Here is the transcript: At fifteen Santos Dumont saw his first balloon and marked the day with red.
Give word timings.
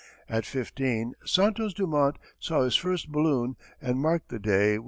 At 0.27 0.47
fifteen 0.47 1.13
Santos 1.25 1.75
Dumont 1.75 2.17
saw 2.39 2.63
his 2.63 2.75
first 2.75 3.11
balloon 3.11 3.55
and 3.79 3.99
marked 3.99 4.29
the 4.29 4.39
day 4.39 4.79
with 4.79 4.79
red. 4.79 4.79